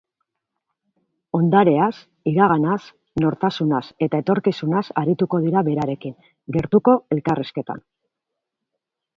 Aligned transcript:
Ondareaz, 1.39 1.91
iraganaz, 2.31 2.79
nortasunaz 3.25 3.83
eta 4.07 4.23
etorkizunaz 4.25 4.83
arituko 5.03 5.43
dira 5.45 5.65
berarekin, 5.71 6.19
gertuko 6.59 6.99
elkarrizketan. 7.19 7.87